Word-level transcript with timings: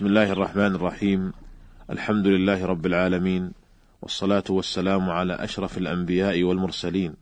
بسم 0.00 0.06
الله 0.06 0.32
الرحمن 0.32 0.74
الرحيم 0.74 1.32
الحمد 1.90 2.26
لله 2.26 2.66
رب 2.66 2.86
العالمين 2.86 3.52
والصلاة 4.02 4.44
والسلام 4.48 5.10
على 5.10 5.34
أشرف 5.34 5.78
الأنبياء 5.78 6.42
والمرسلين 6.42 7.14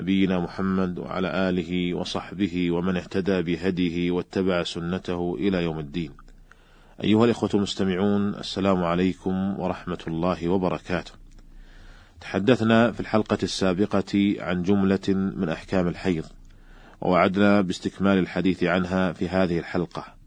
نبينا 0.00 0.38
محمد 0.38 0.98
وعلى 0.98 1.48
آله 1.48 1.94
وصحبه 1.94 2.70
ومن 2.70 2.96
اهتدى 2.96 3.42
بهديه 3.42 4.10
واتبع 4.10 4.62
سنته 4.62 5.36
إلى 5.38 5.64
يوم 5.64 5.78
الدين. 5.78 6.10
أيها 7.04 7.24
الإخوة 7.24 7.50
المستمعون 7.54 8.34
السلام 8.34 8.84
عليكم 8.84 9.60
ورحمة 9.60 10.04
الله 10.08 10.48
وبركاته. 10.48 11.12
تحدثنا 12.20 12.92
في 12.92 13.00
الحلقة 13.00 13.38
السابقة 13.42 14.36
عن 14.38 14.62
جملة 14.62 15.08
من 15.08 15.48
أحكام 15.48 15.88
الحيض، 15.88 16.24
ووعدنا 17.00 17.60
باستكمال 17.60 18.18
الحديث 18.18 18.64
عنها 18.64 19.12
في 19.12 19.28
هذه 19.28 19.58
الحلقة. 19.58 20.19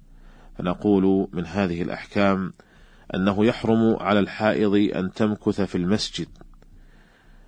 فنقول 0.57 1.27
من 1.33 1.45
هذه 1.45 1.81
الأحكام 1.81 2.53
أنه 3.15 3.45
يحرم 3.45 3.97
على 3.99 4.19
الحائض 4.19 4.75
أن 4.95 5.13
تمكث 5.13 5.61
في 5.61 5.75
المسجد. 5.75 6.27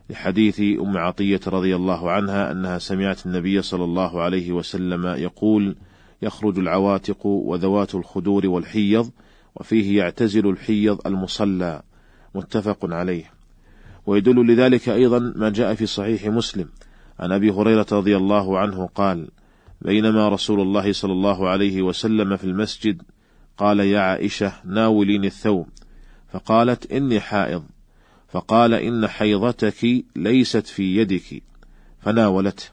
لحديث 0.10 0.62
أم 0.82 0.98
عطية 0.98 1.40
رضي 1.48 1.76
الله 1.76 2.12
عنها 2.12 2.52
أنها 2.52 2.78
سمعت 2.78 3.26
النبي 3.26 3.62
صلى 3.62 3.84
الله 3.84 4.22
عليه 4.22 4.52
وسلم 4.52 5.06
يقول 5.06 5.76
يخرج 6.22 6.60
العواتق 6.60 7.26
وذوات 7.26 7.96
الخدور 7.96 8.48
والحيض 8.48 9.12
وفيه 9.56 9.98
يعتزل 9.98 10.50
الحيض 10.50 11.08
المصلى. 11.08 11.82
متفق 12.36 12.94
عليه. 12.94 13.32
ويدل 14.06 14.54
لذلك 14.54 14.90
أيضا 14.90 15.20
ما 15.36 15.50
جاء 15.50 15.74
في 15.74 15.86
صحيح 15.86 16.26
مسلم. 16.26 16.70
عن 17.20 17.32
أبي 17.32 17.52
هريرة 17.52 17.88
رضي 17.92 18.18
الله 18.18 18.60
عنه 18.60 18.90
قال 18.96 19.28
بينما 19.86 20.30
رسول 20.30 20.62
الله 20.62 20.94
صلى 20.94 21.12
الله 21.12 21.50
عليه 21.50 21.82
وسلم 21.82 22.38
في 22.38 22.44
المسجد 22.44 23.02
قال 23.58 23.80
يا 23.80 24.00
عائشة 24.00 24.54
ناوليني 24.66 25.28
الثوب 25.28 25.68
فقالت 26.34 26.92
إني 26.92 27.20
حائض. 27.20 27.64
فقال 28.30 28.74
إن 28.74 29.08
حيضتك 29.08 30.06
ليست 30.16 30.68
في 30.68 30.98
يدك. 30.98 31.44
فناولته. 32.02 32.64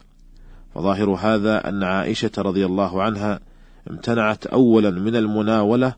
فظاهر 0.75 1.09
هذا 1.09 1.69
أن 1.69 1.83
عائشة 1.83 2.31
رضي 2.37 2.65
الله 2.65 3.03
عنها 3.03 3.39
امتنعت 3.91 4.45
أولا 4.45 4.89
من 4.89 5.15
المناولة 5.15 5.95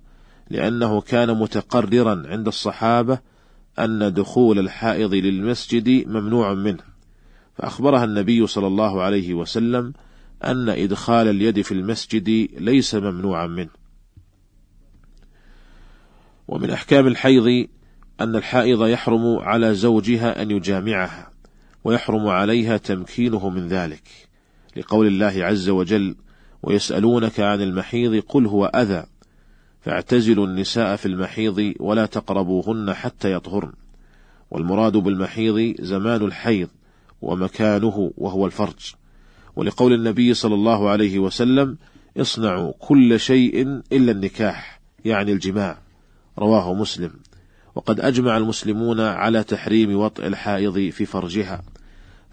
لأنه 0.50 1.02
كان 1.02 1.38
متقررا 1.38 2.24
عند 2.28 2.48
الصحابة 2.48 3.20
أن 3.80 4.14
دخول 4.14 4.60
الحائض 4.60 5.14
للمسجد 5.14 6.08
ممنوع 6.08 6.54
منه. 6.54 6.84
فأخبرها 7.58 8.04
النبي 8.04 8.48
صلى 8.48 8.68
الله 8.68 9.02
عليه 9.02 9.34
وسلم 9.34 9.94
أن 10.44 10.70
إدخال 10.70 11.28
اليد 11.28 11.62
في 11.62 11.72
المسجد 11.72 12.30
ليس 12.58 12.96
ممنوعا 12.96 13.48
منه. 13.48 13.70
ومن 16.48 16.70
أحكام 16.70 17.08
الحيض 17.08 17.68
أن 18.22 18.36
الحائض 18.36 18.88
يحرم 18.88 19.38
على 19.40 19.76
زوجها 19.76 20.42
أن 20.42 20.52
يجامعها 20.52 21.32
ويحرم 21.84 22.28
عليها 22.28 22.78
تمكينه 22.78 23.50
من 23.50 23.68
ذلك. 23.68 24.04
لقول 24.78 25.08
الله 25.08 25.46
عز 25.46 25.70
وجل 25.70 26.16
ويسألونك 26.64 27.40
عن 27.40 27.62
المحيض 27.62 28.24
قل 28.28 28.46
هو 28.46 28.66
أذى 28.66 29.06
فاعتزلوا 29.82 30.48
النساء 30.48 30.96
في 30.96 31.06
المحيض 31.06 31.74
ولا 31.80 32.06
تقربوهن 32.06 32.94
حتى 32.94 33.34
يطهرن. 33.34 33.74
والمراد 34.52 34.98
بالمحيض 34.98 35.76
زمان 35.80 36.22
الحيض 36.22 36.70
ومكانه 37.22 38.12
وهو 38.18 38.46
الفرج. 38.46 38.96
ولقول 39.56 39.94
النبي 39.94 40.34
صلى 40.34 40.56
الله 40.56 40.90
عليه 40.90 41.20
وسلم 41.20 41.78
اصنعوا 42.18 42.74
كل 42.80 43.20
شيء 43.20 43.82
إلا 43.92 44.12
النكاح 44.12 44.82
يعني 45.06 45.32
الجماع. 45.32 45.78
رواه 46.40 46.74
مسلم. 46.74 47.12
وقد 47.76 48.00
أجمع 48.00 48.38
المسلمون 48.38 49.00
على 49.00 49.44
تحريم 49.44 49.96
وطئ 49.96 50.28
الحائض 50.28 50.90
في 50.90 51.06
فرجها. 51.06 51.64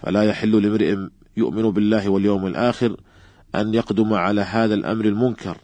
فلا 0.03 0.23
يحل 0.23 0.62
لامرئ 0.62 0.97
يؤمن 1.37 1.71
بالله 1.71 2.09
واليوم 2.09 2.47
الآخر 2.47 2.97
أن 3.55 3.75
يقدم 3.75 4.12
على 4.12 4.41
هذا 4.41 4.75
الأمر 4.75 5.05
المنكر 5.05 5.56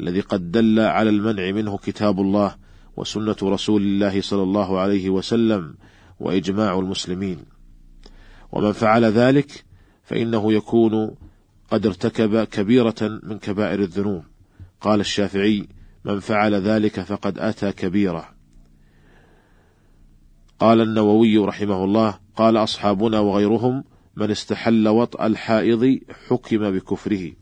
الذي 0.00 0.20
قد 0.20 0.52
دل 0.52 0.80
على 0.80 1.10
المنع 1.10 1.50
منه 1.50 1.78
كتاب 1.78 2.20
الله 2.20 2.56
وسنة 2.96 3.36
رسول 3.42 3.82
الله 3.82 4.20
صلى 4.20 4.42
الله 4.42 4.78
عليه 4.78 5.10
وسلم 5.10 5.74
وإجماع 6.20 6.78
المسلمين. 6.78 7.38
ومن 8.52 8.72
فعل 8.72 9.04
ذلك 9.04 9.64
فإنه 10.04 10.52
يكون 10.52 11.14
قد 11.70 11.86
ارتكب 11.86 12.44
كبيرة 12.44 13.20
من 13.22 13.38
كبائر 13.38 13.80
الذنوب. 13.80 14.22
قال 14.80 15.00
الشافعي 15.00 15.68
من 16.04 16.20
فعل 16.20 16.54
ذلك 16.54 17.00
فقد 17.00 17.38
أتى 17.38 17.72
كبيرة. 17.72 18.28
قال 20.60 20.80
النووي 20.80 21.38
رحمه 21.38 21.84
الله 21.84 22.18
قال 22.36 22.56
أصحابنا 22.56 23.20
وغيرهم 23.20 23.84
من 24.16 24.30
استحل 24.30 24.88
وطأ 24.88 25.26
الحائض 25.26 25.98
حكم 26.28 26.70
بكفره. 26.70 27.32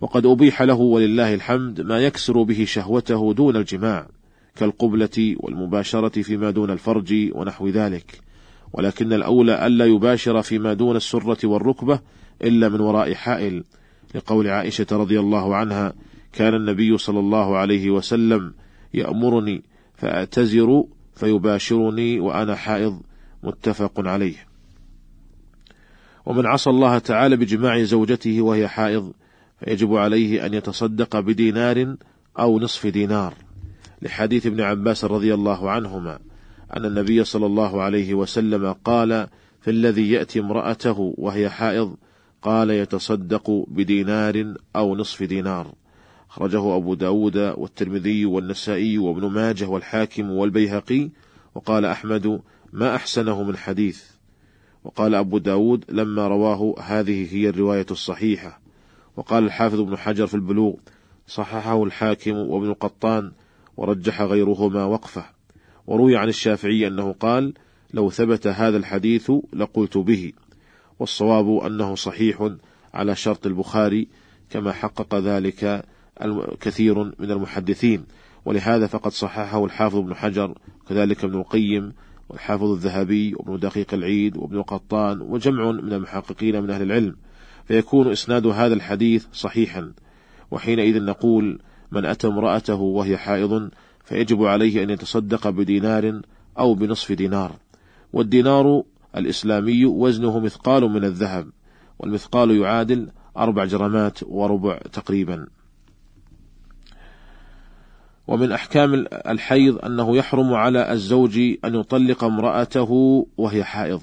وقد 0.00 0.26
أبيح 0.26 0.62
له 0.62 0.74
ولله 0.74 1.34
الحمد 1.34 1.80
ما 1.80 1.98
يكسر 1.98 2.42
به 2.42 2.64
شهوته 2.64 3.32
دون 3.34 3.56
الجماع 3.56 4.08
كالقبلة 4.56 5.36
والمباشرة 5.36 6.22
فيما 6.22 6.50
دون 6.50 6.70
الفرج 6.70 7.30
ونحو 7.34 7.68
ذلك. 7.68 8.25
ولكن 8.76 9.12
الأولى 9.12 9.66
ألا 9.66 9.84
يباشر 9.84 10.42
فيما 10.42 10.72
دون 10.72 10.96
السرة 10.96 11.46
والركبة 11.46 12.00
إلا 12.42 12.68
من 12.68 12.80
وراء 12.80 13.14
حائل. 13.14 13.64
لقول 14.14 14.48
عائشة 14.48 14.86
رضي 14.92 15.20
الله 15.20 15.56
عنها 15.56 15.92
كان 16.32 16.54
النبي 16.54 16.98
صلى 16.98 17.20
الله 17.20 17.56
عليه 17.56 17.90
وسلم 17.90 18.54
يأمرني 18.94 19.62
فأعتذر 19.94 20.84
فيباشرني 21.14 22.20
وأنا 22.20 22.54
حائض. 22.54 23.00
متفق 23.42 23.92
عليه. 24.08 24.46
ومن 26.26 26.46
عصى 26.46 26.70
الله 26.70 26.98
تعالى 26.98 27.36
بجماع 27.36 27.82
زوجته 27.82 28.40
وهي 28.40 28.68
حائض 28.68 29.12
فيجب 29.60 29.94
عليه 29.94 30.46
أن 30.46 30.54
يتصدق 30.54 31.20
بدينار 31.20 31.96
أو 32.38 32.60
نصف 32.60 32.86
دينار. 32.86 33.34
لحديث 34.02 34.46
ابن 34.46 34.60
عباس 34.60 35.04
رضي 35.04 35.34
الله 35.34 35.70
عنهما. 35.70 36.18
أن 36.76 36.84
النبي 36.84 37.24
صلى 37.24 37.46
الله 37.46 37.82
عليه 37.82 38.14
وسلم 38.14 38.72
قال 38.72 39.28
في 39.60 39.70
الذي 39.70 40.10
يأتي 40.10 40.40
امرأته 40.40 41.14
وهي 41.18 41.50
حائض 41.50 41.96
قال 42.42 42.70
يتصدق 42.70 43.64
بدينار 43.68 44.54
أو 44.76 44.96
نصف 44.96 45.22
دينار. 45.22 45.74
أخرجه 46.30 46.76
أبو 46.76 46.94
داود 46.94 47.36
والترمذي 47.36 48.24
والنسائي 48.24 48.98
وابن 48.98 49.26
ماجه 49.26 49.68
والحاكم 49.68 50.30
والبيهقي 50.30 51.10
وقال 51.54 51.84
أحمد 51.84 52.40
ما 52.72 52.94
أحسنه 52.94 53.42
من 53.42 53.56
حديث. 53.56 54.04
وقال 54.84 55.14
أبو 55.14 55.38
داود 55.38 55.84
لما 55.88 56.28
رواه 56.28 56.74
هذه 56.80 57.34
هي 57.34 57.48
الرواية 57.48 57.86
الصحيحة. 57.90 58.60
وقال 59.16 59.44
الحافظ 59.44 59.80
ابن 59.80 59.96
حجر 59.96 60.26
في 60.26 60.34
البلوغ 60.34 60.74
صححه 61.26 61.84
الحاكم 61.84 62.36
وابن 62.36 62.68
القطان 62.68 63.32
ورجح 63.76 64.22
غيرهما 64.22 64.84
وقفه. 64.84 65.35
وروي 65.86 66.16
عن 66.16 66.28
الشافعي 66.28 66.86
أنه 66.86 67.12
قال 67.12 67.54
لو 67.94 68.10
ثبت 68.10 68.46
هذا 68.46 68.76
الحديث 68.76 69.32
لقلت 69.52 69.98
به 69.98 70.32
والصواب 70.98 71.64
أنه 71.66 71.94
صحيح 71.94 72.50
على 72.94 73.16
شرط 73.16 73.46
البخاري 73.46 74.08
كما 74.50 74.72
حقق 74.72 75.14
ذلك 75.14 75.84
كثير 76.60 77.04
من 77.04 77.30
المحدثين 77.30 78.04
ولهذا 78.44 78.86
فقد 78.86 79.10
صححه 79.10 79.64
الحافظ 79.64 79.96
ابن 79.96 80.14
حجر 80.14 80.54
كذلك 80.88 81.24
ابن 81.24 81.38
القيم 81.38 81.92
والحافظ 82.28 82.70
الذهبي 82.70 83.34
وابن 83.34 83.58
دقيق 83.58 83.94
العيد 83.94 84.36
وابن 84.36 84.62
قطان 84.62 85.20
وجمع 85.20 85.70
من 85.70 85.92
المحققين 85.92 86.62
من 86.62 86.70
أهل 86.70 86.82
العلم 86.82 87.16
فيكون 87.64 88.12
إسناد 88.12 88.46
هذا 88.46 88.74
الحديث 88.74 89.26
صحيحا 89.32 89.92
وحينئذ 90.50 91.04
نقول 91.04 91.58
من 91.92 92.04
أتى 92.04 92.26
امرأته 92.26 92.74
وهي 92.74 93.16
حائض 93.16 93.70
فيجب 94.06 94.44
عليه 94.44 94.82
أن 94.82 94.90
يتصدق 94.90 95.48
بدينار 95.48 96.20
أو 96.58 96.74
بنصف 96.74 97.12
دينار. 97.12 97.56
والدينار 98.12 98.82
الإسلامي 99.16 99.84
وزنه 99.84 100.38
مثقال 100.38 100.82
من 100.82 101.04
الذهب 101.04 101.48
والمثقال 101.98 102.50
يعادل 102.50 103.08
أربع 103.36 103.64
جرامات 103.64 104.18
وربع 104.22 104.78
تقريبا. 104.92 105.46
ومن 108.26 108.52
أحكام 108.52 109.06
الحيض 109.12 109.84
أنه 109.84 110.16
يحرم 110.16 110.54
على 110.54 110.92
الزوج 110.92 111.38
أن 111.64 111.74
يطلق 111.74 112.24
امرأته 112.24 113.26
وهي 113.36 113.64
حائض. 113.64 114.02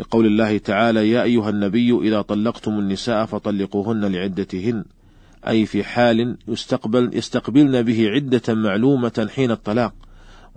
لقول 0.00 0.26
الله 0.26 0.58
تعالى 0.58 1.10
يا 1.10 1.22
أيها 1.22 1.50
النبي 1.50 1.98
إذا 1.98 2.22
طلقتم 2.22 2.78
النساء 2.78 3.26
فطلقوهن 3.26 4.04
لعدتهن. 4.04 4.84
أي 5.48 5.66
في 5.66 5.84
حال 5.84 6.36
يستقبل 6.48 7.10
يستقبلن 7.12 7.82
به 7.82 8.10
عدة 8.10 8.54
معلومة 8.54 9.28
حين 9.34 9.50
الطلاق 9.50 9.94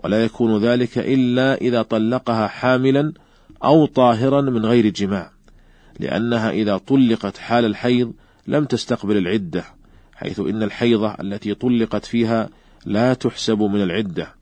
ولا 0.03 0.23
يكون 0.23 0.57
ذلك 0.65 0.97
إلا 0.97 1.55
إذا 1.55 1.81
طلقها 1.81 2.47
حاملا 2.47 3.13
أو 3.63 3.85
طاهرا 3.85 4.41
من 4.41 4.65
غير 4.65 4.89
جماع 4.89 5.31
لأنها 5.99 6.51
إذا 6.51 6.77
طلقت 6.77 7.37
حال 7.37 7.65
الحيض 7.65 8.13
لم 8.47 8.65
تستقبل 8.65 9.17
العدة 9.17 9.63
حيث 10.15 10.39
إن 10.39 10.63
الحيضة 10.63 11.15
التي 11.21 11.53
طلقت 11.53 12.05
فيها 12.05 12.49
لا 12.85 13.13
تحسب 13.13 13.61
من 13.61 13.83
العدة 13.83 14.35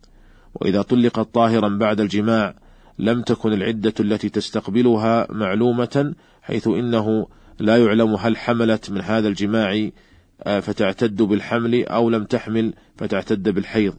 وإذا 0.56 0.82
طلقت 0.82 1.34
طاهرا 1.34 1.70
بعد 1.70 2.00
الجماع 2.00 2.56
لم 3.00 3.22
تكن 3.22 3.54
العدة 3.54 3.94
التي 4.00 4.30
تستقبلها 4.30 5.28
معلومة 5.30 6.14
حيث 6.42 6.68
إنه 6.68 7.28
لا 7.60 7.78
يعلم 7.78 8.16
هل 8.16 8.38
حملت 8.38 8.90
من 8.90 9.02
هذا 9.02 9.28
الجماع 9.28 9.90
فتعتد 10.46 11.22
بالحمل 11.22 11.86
أو 11.86 12.10
لم 12.10 12.24
تحمل 12.24 12.74
فتعتد 12.98 13.50
بالحيض. 13.50 13.94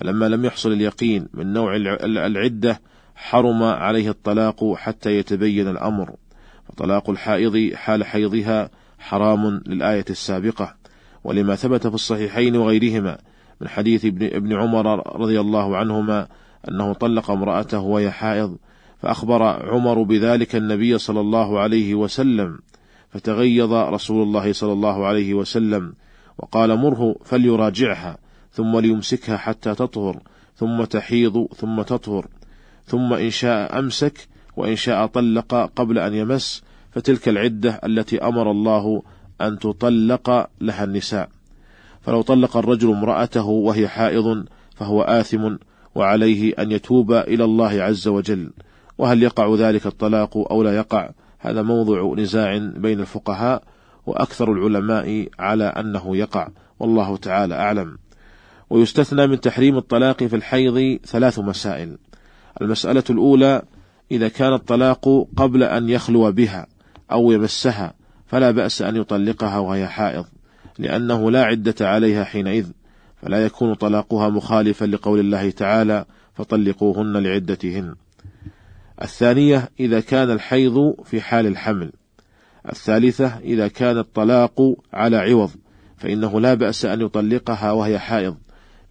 فلما 0.00 0.28
لم 0.28 0.44
يحصل 0.44 0.72
اليقين 0.72 1.28
من 1.34 1.52
نوع 1.52 1.76
العدة 2.04 2.80
حرم 3.16 3.62
عليه 3.62 4.10
الطلاق 4.10 4.74
حتى 4.74 5.18
يتبين 5.18 5.68
الأمر. 5.68 6.14
فطلاق 6.68 7.10
الحائض 7.10 7.74
حال 7.74 8.04
حيضها 8.04 8.70
حرام 8.98 9.62
للآية 9.66 10.04
السابقة. 10.10 10.74
ولما 11.24 11.54
ثبت 11.54 11.86
في 11.86 11.94
الصحيحين 11.94 12.56
وغيرهما 12.56 13.18
من 13.60 13.68
حديث 13.68 14.04
ابن, 14.04 14.26
ابن 14.26 14.52
عمر 14.52 15.16
رضي 15.20 15.40
الله 15.40 15.76
عنهما 15.76 16.28
أنه 16.68 16.92
طلق 16.92 17.30
امرأته 17.30 17.78
وهي 17.78 18.10
حائض 18.10 18.56
فأخبر 18.98 19.42
عمر 19.42 20.02
بذلك 20.02 20.56
النبي 20.56 20.98
صلى 20.98 21.20
الله 21.20 21.60
عليه 21.60 21.94
وسلم. 21.94 22.58
فتغيظ 23.10 23.72
رسول 23.72 24.22
الله 24.22 24.52
صلى 24.52 24.72
الله 24.72 25.06
عليه 25.06 25.34
وسلم 25.34 25.92
وقال 26.38 26.78
مره 26.78 27.16
فليراجعها 27.24 28.18
ثم 28.52 28.78
ليمسكها 28.78 29.36
حتى 29.36 29.74
تطهر 29.74 30.22
ثم 30.56 30.84
تحيض 30.84 31.46
ثم 31.56 31.82
تطهر 31.82 32.26
ثم 32.86 33.12
إن 33.12 33.30
شاء 33.30 33.78
أمسك 33.78 34.28
وإن 34.56 34.76
شاء 34.76 35.06
طلق 35.06 35.54
قبل 35.76 35.98
أن 35.98 36.14
يمس 36.14 36.62
فتلك 36.90 37.28
العدة 37.28 37.80
التي 37.84 38.22
أمر 38.22 38.50
الله 38.50 39.02
أن 39.40 39.58
تطلق 39.58 40.48
لها 40.60 40.84
النساء. 40.84 41.28
فلو 42.00 42.22
طلق 42.22 42.56
الرجل 42.56 42.90
امرأته 42.90 43.46
وهي 43.46 43.88
حائض 43.88 44.44
فهو 44.74 45.02
آثم 45.02 45.56
وعليه 45.94 46.54
أن 46.58 46.72
يتوب 46.72 47.12
إلى 47.12 47.44
الله 47.44 47.82
عز 47.82 48.08
وجل. 48.08 48.50
وهل 48.98 49.22
يقع 49.22 49.54
ذلك 49.54 49.86
الطلاق 49.86 50.36
أو 50.36 50.62
لا 50.62 50.76
يقع؟ 50.76 51.10
هذا 51.38 51.62
موضع 51.62 52.14
نزاع 52.14 52.56
بين 52.58 53.00
الفقهاء 53.00 53.62
وأكثر 54.06 54.52
العلماء 54.52 55.28
على 55.38 55.64
أنه 55.64 56.16
يقع 56.16 56.48
والله 56.78 57.16
تعالى 57.16 57.54
أعلم. 57.54 57.98
ويستثنى 58.70 59.26
من 59.26 59.40
تحريم 59.40 59.76
الطلاق 59.76 60.24
في 60.24 60.36
الحيض 60.36 60.98
ثلاث 61.06 61.38
مسائل. 61.38 61.98
المسألة 62.60 63.04
الأولى 63.10 63.62
إذا 64.10 64.28
كان 64.28 64.52
الطلاق 64.52 65.28
قبل 65.36 65.62
أن 65.62 65.88
يخلو 65.88 66.32
بها 66.32 66.66
أو 67.12 67.32
يمسها 67.32 67.94
فلا 68.26 68.50
بأس 68.50 68.82
أن 68.82 68.96
يطلقها 68.96 69.58
وهي 69.58 69.86
حائض 69.86 70.24
لأنه 70.78 71.30
لا 71.30 71.44
عدة 71.44 71.74
عليها 71.88 72.24
حينئذ 72.24 72.66
فلا 73.22 73.44
يكون 73.44 73.74
طلاقها 73.74 74.28
مخالفا 74.28 74.84
لقول 74.84 75.20
الله 75.20 75.50
تعالى 75.50 76.04
فطلقوهن 76.34 77.16
لعدتهن 77.16 77.94
الثانية 79.02 79.70
إذا 79.80 80.00
كان 80.00 80.30
الحيض 80.30 80.94
في 81.04 81.20
حال 81.20 81.46
الحمل. 81.46 81.92
الثالثة 82.68 83.38
إذا 83.38 83.68
كان 83.68 83.98
الطلاق 83.98 84.60
على 84.92 85.16
عوض 85.16 85.50
فإنه 85.96 86.40
لا 86.40 86.54
بأس 86.54 86.84
أن 86.84 87.00
يطلقها 87.00 87.72
وهي 87.72 87.98
حائض 87.98 88.36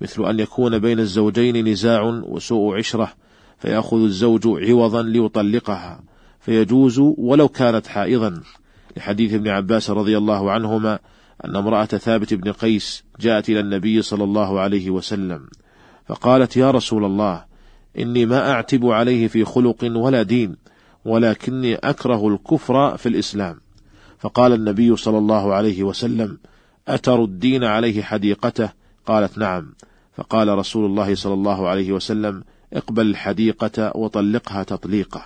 مثل 0.02 0.26
أن 0.26 0.40
يكون 0.40 0.80
بين 0.80 1.00
الزوجين 1.00 1.68
نزاع 1.68 2.02
وسوء 2.04 2.78
عشرة 2.78 3.14
فيأخذ 3.58 4.04
الزوج 4.04 4.48
عوضا 4.48 5.04
ليطلقها. 5.04 6.04
فيجوز 6.40 7.00
ولو 7.00 7.48
كانت 7.48 7.88
حائضا. 7.88 8.42
لحديث 8.98 9.34
ابن 9.34 9.48
عباس 9.48 9.90
رضي 9.90 10.18
الله 10.18 10.52
عنهما 10.52 11.00
أن 11.46 11.56
امرأة 11.56 11.86
ثابت 11.86 12.34
بن 12.34 12.52
قيس 12.52 13.04
جاءت 13.20 13.50
إلى 13.50 13.60
النبي 13.60 14.02
صلى 14.02 14.24
الله 14.24 14.60
عليه 14.60 14.90
وسلم 14.90 15.48
فقالت 16.08 16.58
يا 16.58 16.72
رسول 16.72 17.06
الله 17.06 17.46
إني 18.00 18.26
ما 18.26 18.52
أعتب 18.52 18.86
عليه 18.86 19.28
في 19.28 19.46
خلق 19.46 19.78
ولا 19.84 20.24
دين 20.24 20.56
ولكني 21.06 21.76
أكره 21.76 22.28
الكفر 22.28 22.98
في 22.98 23.10
الإسلام. 23.10 23.60
فقال 24.20 24.54
النبي 24.54 24.96
صلى 24.96 25.18
الله 25.18 25.54
عليه 25.54 25.84
وسلم 25.84 26.38
أتردين 26.88 27.64
عليه 27.64 28.02
حديقته؟ 28.02 28.70
قالت 29.06 29.38
نعم. 29.38 29.74
فقال 30.14 30.58
رسول 30.58 30.86
الله 30.86 31.16
صلى 31.16 31.34
الله 31.34 31.68
عليه 31.68 31.92
وسلم 31.92 32.44
اقبل 32.74 33.06
الحديقة 33.06 33.98
وطلقها 33.98 34.64
تطليقة. 34.64 35.26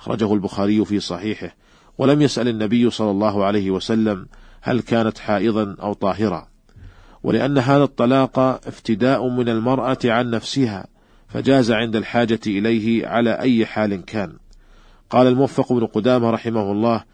أخرجه 0.00 0.34
البخاري 0.34 0.84
في 0.84 1.00
صحيحه. 1.00 1.54
ولم 1.98 2.22
يسأل 2.22 2.48
النبي 2.48 2.90
صلى 2.90 3.10
الله 3.10 3.44
عليه 3.44 3.70
وسلم 3.70 4.26
هل 4.60 4.80
كانت 4.80 5.18
حائضا 5.18 5.76
أو 5.82 5.92
طاهرة 5.92 6.48
ولأن 7.22 7.58
هذا 7.58 7.84
الطلاق 7.84 8.38
افتداء 8.38 9.28
من 9.28 9.48
المرأة 9.48 9.98
عن 10.04 10.30
نفسها 10.30 10.86
فجاز 11.28 11.70
عند 11.70 11.96
الحاجة 11.96 12.40
إليه 12.46 13.06
على 13.06 13.40
أي 13.40 13.66
حال 13.66 14.04
كان. 14.04 14.32
قال 15.10 15.26
الموفق 15.26 15.72
بن 15.72 15.86
قدامة 15.86 16.30
رحمه 16.30 16.72
الله 16.72 17.04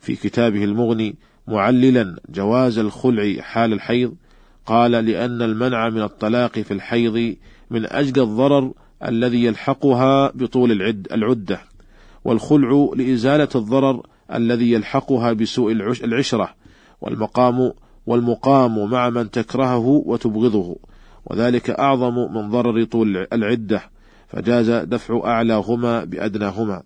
في 0.00 0.16
كتابه 0.16 0.64
المغني 0.64 1.16
معللا 1.48 2.16
جواز 2.28 2.78
الخلع 2.78 3.42
حال 3.42 3.72
الحيض. 3.72 4.14
قال 4.66 4.90
لأن 4.90 5.42
المنع 5.42 5.88
من 5.88 6.02
الطلاق 6.02 6.58
في 6.58 6.74
الحيض 6.74 7.36
من 7.70 7.86
أجل 7.86 8.22
الضرر 8.22 8.72
الذي 9.04 9.44
يلحقها 9.44 10.30
بطول 10.34 10.72
العد 10.72 11.08
العدة 11.12 11.60
والخلع 12.24 12.90
لإزالة 12.96 13.48
الضرر 13.54 14.06
الذي 14.34 14.72
يلحقها 14.72 15.32
بسوء 15.32 15.72
العشرة 16.04 16.54
والمقام 17.00 17.72
والمقام 18.06 18.90
مع 18.90 19.10
من 19.10 19.30
تكرهه 19.30 20.02
وتبغضه. 20.06 20.76
وذلك 21.24 21.70
أعظم 21.70 22.14
من 22.14 22.50
ضرر 22.50 22.84
طول 22.84 23.26
العدة 23.32 23.82
فجاز 24.28 24.70
دفع 24.70 25.20
أعلاهما 25.24 26.04
بأدناهما. 26.04 26.82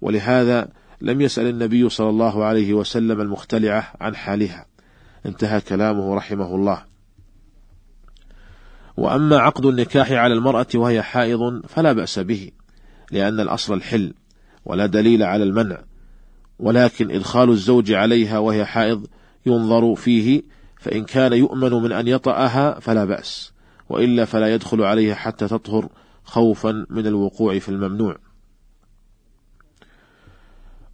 ولهذا 0.00 0.68
لم 1.00 1.20
يسأل 1.20 1.46
النبي 1.46 1.88
صلى 1.88 2.08
الله 2.08 2.44
عليه 2.44 2.74
وسلم 2.74 3.20
المختلعة 3.20 3.92
عن 4.00 4.16
حالها. 4.16 4.66
انتهى 5.26 5.60
كلامه 5.60 6.14
رحمه 6.14 6.54
الله. 6.54 6.84
وأما 8.96 9.38
عقد 9.38 9.66
النكاح 9.66 10.12
على 10.12 10.34
المرأة 10.34 10.66
وهي 10.74 11.02
حائض 11.02 11.66
فلا 11.68 11.92
بأس 11.92 12.18
به 12.18 12.50
لأن 13.10 13.40
الأصل 13.40 13.74
الحل 13.74 14.14
ولا 14.64 14.86
دليل 14.86 15.22
على 15.22 15.44
المنع. 15.44 15.78
ولكن 16.58 17.10
إدخال 17.10 17.50
الزوج 17.50 17.92
عليها 17.92 18.38
وهي 18.38 18.64
حائض 18.64 19.06
ينظر 19.46 19.94
فيه 19.94 20.42
فإن 20.76 21.04
كان 21.04 21.32
يؤمن 21.32 21.72
من 21.72 21.92
أن 21.92 22.08
يطأها 22.08 22.80
فلا 22.80 23.04
بأس. 23.04 23.51
وإلا 23.92 24.24
فلا 24.24 24.54
يدخل 24.54 24.82
عليها 24.82 25.14
حتى 25.14 25.48
تطهر 25.48 25.88
خوفا 26.24 26.86
من 26.90 27.06
الوقوع 27.06 27.58
في 27.58 27.68
الممنوع. 27.68 28.16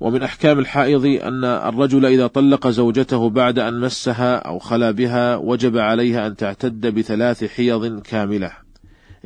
ومن 0.00 0.22
أحكام 0.22 0.58
الحائض 0.58 1.04
أن 1.04 1.44
الرجل 1.44 2.06
إذا 2.06 2.26
طلق 2.26 2.68
زوجته 2.68 3.30
بعد 3.30 3.58
أن 3.58 3.80
مسها 3.80 4.36
أو 4.36 4.58
خلا 4.58 4.90
بها 4.90 5.36
وجب 5.36 5.78
عليها 5.78 6.26
أن 6.26 6.36
تعتد 6.36 6.86
بثلاث 6.86 7.44
حيض 7.44 8.00
كاملة 8.00 8.52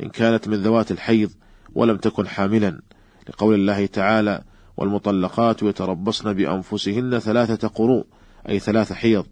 إن 0.03 0.09
كانت 0.09 0.47
من 0.47 0.57
ذوات 0.57 0.91
الحيض 0.91 1.31
ولم 1.75 1.97
تكن 1.97 2.27
حاملا. 2.27 2.81
لقول 3.29 3.55
الله 3.55 3.85
تعالى 3.85 4.43
والمطلقات 4.77 5.63
يتربصن 5.63 6.33
بأنفسهن 6.33 7.19
ثلاثة 7.19 7.67
قروء 7.67 8.05
أي 8.49 8.59
ثلاث 8.59 8.93
حيض 8.93 9.25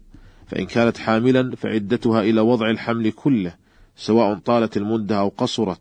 فإن 0.46 0.66
كانت 0.66 0.98
حاملا 0.98 1.56
فعدتها 1.56 2.20
إلى 2.20 2.40
وضع 2.40 2.70
الحمل 2.70 3.10
كله 3.10 3.61
سواء 3.96 4.34
طالت 4.34 4.76
المدة 4.76 5.18
أو 5.18 5.28
قصرت. 5.28 5.80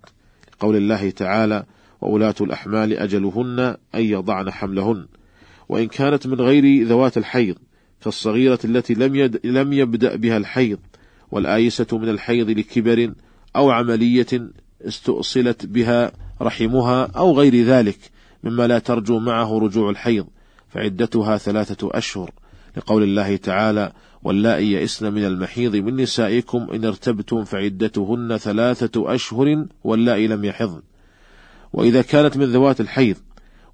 قول 0.59 0.75
الله 0.75 1.09
تعالى 1.09 1.63
وولاة 2.01 2.35
الأحمال 2.41 2.93
أجلهن 2.93 3.59
أن 3.95 4.01
يضعن 4.01 4.51
حملهن. 4.51 5.05
وإن 5.69 5.87
كانت 5.87 6.27
من 6.27 6.41
غير 6.41 6.87
ذوات 6.87 7.17
الحيض 7.17 7.55
كالصغيرة 8.03 8.59
التي 8.65 8.93
لم, 8.93 9.15
يد 9.15 9.39
لم 9.43 9.73
يبدأ 9.73 10.15
بها 10.15 10.37
الحيض 10.37 10.79
والآيسة 11.31 11.87
من 11.91 12.09
الحيض 12.09 12.49
لكبر 12.49 13.13
أو 13.55 13.71
عملية 13.71 14.27
استؤصلت 14.81 15.65
بها 15.65 16.11
رحمها 16.41 17.05
أو 17.05 17.37
غير 17.39 17.65
ذلك 17.65 17.97
مما 18.43 18.67
لا 18.67 18.79
ترجو 18.79 19.19
معه 19.19 19.59
رجوع 19.59 19.89
الحيض 19.89 20.27
فعدتها 20.69 21.37
ثلاثة 21.37 21.89
أشهر. 21.91 22.31
لقول 22.77 23.03
الله 23.03 23.35
تعالى 23.35 23.91
واللائي 24.23 24.71
يئسن 24.71 25.13
من 25.13 25.25
المحيض 25.25 25.75
من 25.75 25.95
نسائكم 25.95 26.67
إن 26.73 26.85
ارتبتم 26.85 27.43
فعدتهن 27.43 28.37
ثلاثة 28.37 29.15
أشهر 29.15 29.65
واللائي 29.83 30.27
لم 30.27 30.45
يحضن. 30.45 30.81
وإذا 31.73 32.01
كانت 32.01 32.37
من 32.37 32.45
ذوات 32.45 32.81
الحيض 32.81 33.15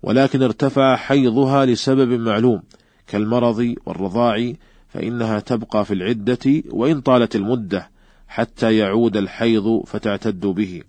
ولكن 0.04 0.42
ارتفع 0.44 0.96
حيضها 0.96 1.66
لسبب 1.66 2.20
معلوم 2.20 2.62
كالمرض 3.08 3.76
والرضاع 3.86 4.54
فإنها 4.88 5.40
تبقى 5.40 5.86
في 5.86 5.94
العدة 5.94 6.64
وإن 6.70 7.02
طالت 7.02 7.36
المدة 7.36 7.90
حتى 8.28 8.78
يعود 8.78 9.18
الحيض 9.18 9.84
فتعتد 9.86 10.40
به. 10.40 10.82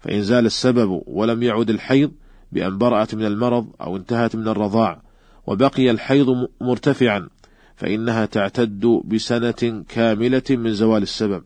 فإن 0.00 0.22
زال 0.22 0.46
السبب 0.46 1.02
ولم 1.06 1.42
يعد 1.42 1.70
الحيض 1.70 2.12
بأن 2.52 2.78
برأت 2.78 3.14
من 3.14 3.24
المرض 3.24 3.66
أو 3.80 3.96
انتهت 3.96 4.36
من 4.36 4.48
الرضاع. 4.48 5.03
وبقي 5.46 5.90
الحيض 5.90 6.48
مرتفعا 6.60 7.28
فإنها 7.76 8.26
تعتد 8.26 9.00
بسنة 9.04 9.84
كاملة 9.88 10.42
من 10.50 10.74
زوال 10.74 11.02
السبب. 11.02 11.44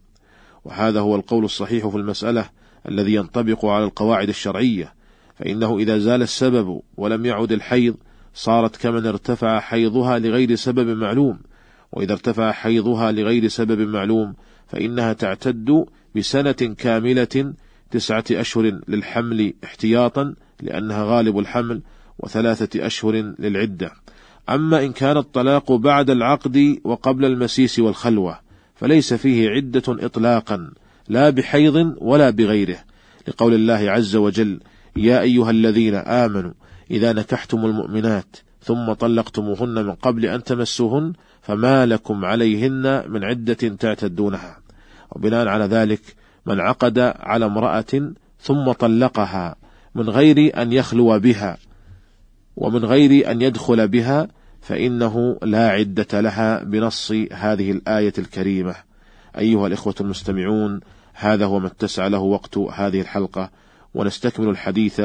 وهذا 0.64 1.00
هو 1.00 1.16
القول 1.16 1.44
الصحيح 1.44 1.86
في 1.86 1.96
المسألة 1.96 2.48
الذي 2.88 3.14
ينطبق 3.14 3.64
على 3.64 3.84
القواعد 3.84 4.28
الشرعية 4.28 4.94
فإنه 5.36 5.78
إذا 5.78 5.98
زال 5.98 6.22
السبب 6.22 6.80
ولم 6.96 7.26
يعد 7.26 7.52
الحيض 7.52 7.96
صارت 8.34 8.76
كمن 8.76 9.06
ارتفع 9.06 9.60
حيضها 9.60 10.18
لغير 10.18 10.54
سبب 10.54 10.88
معلوم. 10.96 11.38
وإذا 11.92 12.12
ارتفع 12.12 12.52
حيضها 12.52 13.12
لغير 13.12 13.48
سبب 13.48 13.80
معلوم 13.80 14.34
فإنها 14.66 15.12
تعتد 15.12 15.84
بسنة 16.16 16.52
كاملة 16.52 17.54
تسعة 17.90 18.24
أشهر 18.30 18.80
للحمل 18.88 19.54
احتياطا 19.64 20.34
لأنها 20.62 21.04
غالب 21.04 21.38
الحمل 21.38 21.82
وثلاثة 22.18 22.86
أشهر 22.86 23.34
للعدة. 23.38 23.92
أما 24.48 24.84
إن 24.84 24.92
كان 24.92 25.16
الطلاق 25.16 25.72
بعد 25.72 26.10
العقد 26.10 26.78
وقبل 26.84 27.24
المسيس 27.24 27.78
والخلوة 27.78 28.38
فليس 28.74 29.14
فيه 29.14 29.50
عدة 29.50 29.82
إطلاقا 29.88 30.70
لا 31.08 31.30
بحيض 31.30 31.94
ولا 31.98 32.30
بغيره. 32.30 32.78
لقول 33.28 33.54
الله 33.54 33.90
عز 33.90 34.16
وجل 34.16 34.60
يا 34.96 35.20
أيها 35.20 35.50
الذين 35.50 35.94
آمنوا 35.94 36.52
إذا 36.90 37.12
نكحتم 37.12 37.66
المؤمنات 37.66 38.36
ثم 38.62 38.92
طلقتموهن 38.92 39.86
من 39.86 39.92
قبل 39.92 40.26
أن 40.26 40.44
تمسوهن 40.44 41.12
فما 41.42 41.86
لكم 41.86 42.24
عليهن 42.24 43.04
من 43.08 43.24
عدة 43.24 43.54
تعتدونها. 43.54 44.58
وبناء 45.12 45.48
على 45.48 45.64
ذلك 45.64 46.00
من 46.46 46.60
عقد 46.60 46.98
على 46.98 47.46
امرأة 47.46 48.12
ثم 48.40 48.72
طلقها 48.72 49.56
من 49.94 50.10
غير 50.10 50.62
أن 50.62 50.72
يخلو 50.72 51.18
بها. 51.18 51.58
ومن 52.58 52.84
غير 52.84 53.30
أن 53.30 53.42
يدخل 53.42 53.88
بها 53.88 54.28
فإنه 54.60 55.38
لا 55.42 55.68
عدة 55.68 56.20
لها 56.20 56.64
بنص 56.64 57.12
هذه 57.32 57.70
الآية 57.70 58.12
الكريمة 58.18 58.74
أيها 59.38 59.66
الإخوة 59.66 59.94
المستمعون 60.00 60.80
هذا 61.14 61.46
هو 61.46 61.58
ما 61.58 61.66
اتسع 61.66 62.06
له 62.06 62.18
وقت 62.18 62.58
هذه 62.58 63.00
الحلقة 63.00 63.50
ونستكمل 63.94 64.48
الحديث 64.48 65.00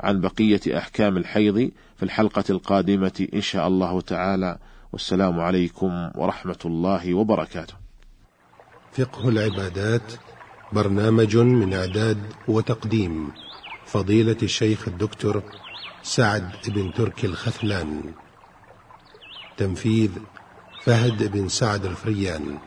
عن 0.00 0.20
بقية 0.20 0.60
أحكام 0.78 1.16
الحيض 1.16 1.70
في 1.96 2.02
الحلقة 2.02 2.44
القادمة 2.50 3.28
إن 3.34 3.40
شاء 3.40 3.68
الله 3.68 4.00
تعالى 4.00 4.58
والسلام 4.92 5.40
عليكم 5.40 6.10
ورحمة 6.14 6.58
الله 6.64 7.14
وبركاته. 7.14 7.74
فقه 8.92 9.28
العبادات 9.28 10.12
برنامج 10.72 11.36
من 11.36 11.74
إعداد 11.74 12.18
وتقديم 12.48 13.28
فضيلة 13.86 14.36
الشيخ 14.42 14.88
الدكتور 14.88 15.42
سعد 16.08 16.50
بن 16.66 16.92
تركي 16.92 17.26
الخثلان. 17.26 18.12
تنفيذ 19.56 20.10
فهد 20.84 21.32
بن 21.32 21.48
سعد 21.48 21.84
الفريان. 21.84 22.58